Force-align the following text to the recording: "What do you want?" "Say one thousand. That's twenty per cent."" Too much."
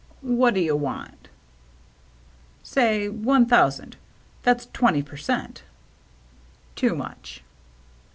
"What 0.39 0.55
do 0.55 0.59
you 0.59 0.75
want?" 0.75 1.27
"Say 2.73 3.07
one 3.07 3.45
thousand. 3.45 3.97
That's 4.41 4.67
twenty 4.73 5.03
per 5.03 5.15
cent."" 5.15 5.61
Too 6.75 6.95
much." 6.95 7.43